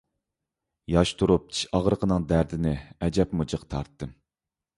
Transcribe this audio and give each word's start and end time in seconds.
ياش 0.93 1.11
تۇرۇپ 1.19 1.45
چىش 1.51 1.67
ئاغرىقىنىڭ 1.79 2.25
دەردىنى 2.33 2.73
ئەجەبمۇ 3.09 3.49
جىق 3.55 3.69
تارتتىم. 3.77 4.19